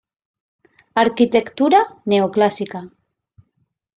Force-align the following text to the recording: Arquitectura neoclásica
Arquitectura 1.01 1.79
neoclásica 2.09 2.79